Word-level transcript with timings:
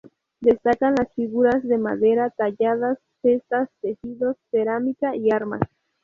Destacan 0.39 0.95
las 0.97 1.13
figuras 1.13 1.61
de 1.61 1.77
madera 1.77 2.31
talladas, 2.31 2.97
cestas, 3.21 3.69
tejidos, 3.83 4.35
cerámica 4.49 5.15
y 5.15 5.29
armas. 5.31 5.61